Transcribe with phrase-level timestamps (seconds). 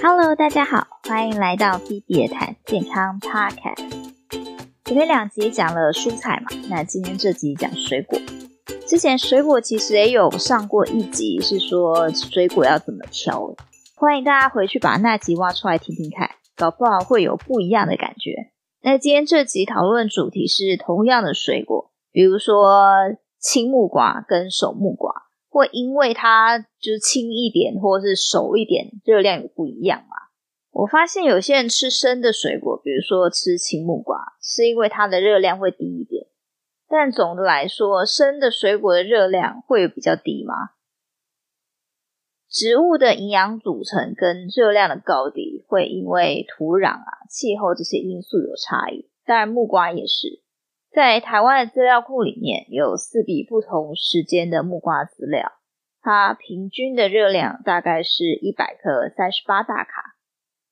[0.00, 4.12] Hello，大家好，欢迎来到 P B 谈健康 Podcast。
[4.84, 8.16] 前面两集讲了蔬菜嘛，那今天这集讲水果。
[8.86, 13.52] 之前水果其实也有上过一集，是说水果要怎么挑。
[13.96, 18.52] 欢迎大家回去把那集挖出来听听看，搞不好会有不一样的感觉。
[18.82, 22.84] 那今天这集讨论主题是同样的水果，比如说
[23.40, 25.07] 青木瓜跟熟木瓜。
[25.58, 30.16] 会因为它就是轻一点，或是熟一点，热量也不一样嘛。
[30.70, 36.28] 我发现有些人吃生的水果，比如说吃青木瓜，是因为它的热量会低一点。
[36.88, 40.54] 但总的来说，生的水果的热量会比较低吗？
[42.48, 49.10] 植物的营养组成跟热量的高低，会因为土壤啊、气候这些因素有差异。
[49.26, 50.40] 当然，木瓜也是。
[50.90, 55.52] 在台湾的资料库里面有四笔不同时间的木瓜资料，
[56.00, 60.16] 它平均的热量大概是一百克三十八大卡。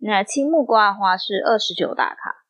[0.00, 2.44] 那青木瓜的话是二十九大卡，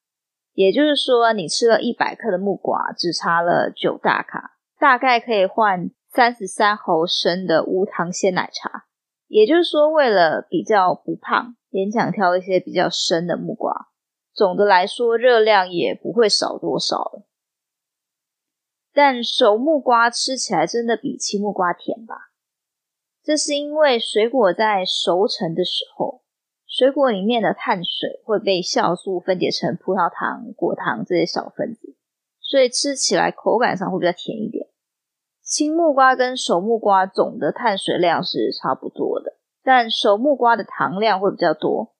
[0.52, 8.84] 也就是说你吃了一百克的木瓜，只差了九大卡，大概可以换三十三毫升的无糖鲜奶茶。
[9.26, 13.88] 也就是说，为了比较不胖，勉强挑一些比较深的木瓜，
[14.32, 17.27] 总的来说热量也不会少多少了。
[18.92, 22.32] 但熟木瓜吃起来真的比青木瓜甜吧？
[23.22, 26.22] 这是因为水果在熟成的时候，
[26.66, 31.96] 水果里面的碳水会被酵素分解成葡萄糖、果糖这些小分子，
[32.40, 34.68] 所以吃起来口感上会比较甜一点。
[35.42, 41.94] 青木瓜跟熟木瓜总的碳水量是差不多的，但熟木瓜的糖量会比较多，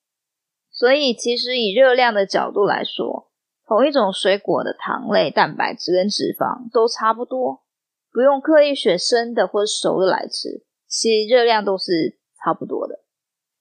[0.70, 3.27] 所以其实以热量的角度来说，
[3.68, 7.64] 同一种水果的糖类、蛋白质跟脂肪都差不多，
[8.10, 13.00] 不用刻意选生的或熟的来吃，其实热量都是差不多的。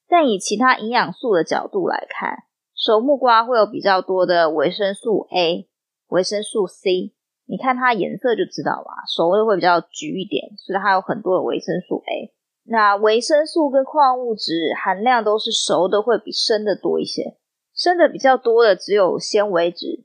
[0.08, 5.67] 但以其他营养素的角度来看，熟木瓜会有比较多的维生素 A、
[6.08, 7.14] 维生素 C，
[7.45, 12.33] 你看它颜色就知道吧，熟的会比较橘一点，所以它有很多的维生素 A。
[12.64, 17.36] 那维生素跟矿物质含量都是熟的会比生的多一些。
[17.77, 20.04] 生的比较多的只有纤维质，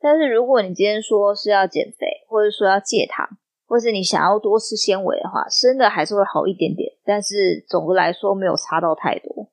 [0.00, 3.36] 但是如果你今天说是要减肥，或者说要戒糖，
[3.66, 9.50] 或是你想要多吃纤维的话，生的还是会好一点点，但是总的来说没有差到太多。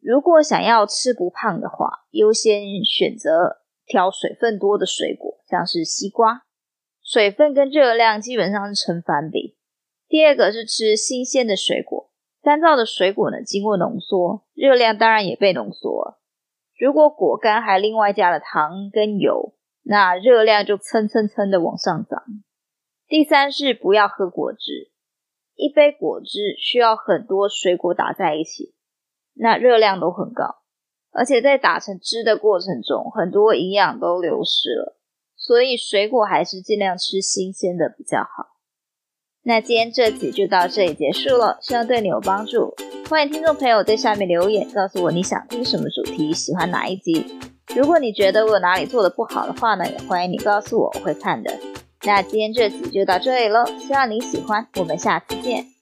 [0.00, 6.44] 如果想要吃不胖的话，优先选择挑水分多的水果，像是西瓜，
[7.02, 9.58] 水分跟热量基本上是成反比。
[10.08, 12.10] 第二个是吃新鲜的水果，
[12.40, 16.17] 干燥的水果呢，经过浓缩，热量当然也被浓缩了。
[16.78, 22.22] 如果果干还另外加了糖跟油，那热量就蹭蹭蹭的往上涨。
[23.08, 24.92] 第三是不要喝果汁，
[25.56, 28.74] 一杯果汁需要很多水果打在一起，
[29.34, 30.62] 那热量都很高，
[31.10, 34.96] 而且在打成汁的过程中，很多营养都流失了，
[35.34, 38.57] 所以水果还是尽量吃新鲜的比较好。
[39.48, 42.74] 那今天这集就到这里结束了，希望对你有帮助。
[43.08, 47.24] 欢迎听众朋友在下面留言，告诉我你想听什么主题，喜欢哪一集。
[47.74, 51.50] 如果你觉得我哪里做的不好的话呢，也欢迎你告诉我，我会看的。
[52.02, 55.77] 那今天这集就到这里喽，希望你喜欢，我们下次见。